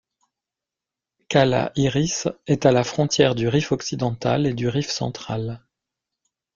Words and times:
Cala 1.29 1.71
iris 1.75 2.27
est 2.47 2.65
à 2.65 2.71
la 2.71 2.83
frontière 2.83 3.35
du 3.35 3.47
Rif 3.47 3.71
occidental 3.71 4.47
et 4.47 4.55
du 4.55 4.67
Rif 4.67 4.89
central. 4.89 5.63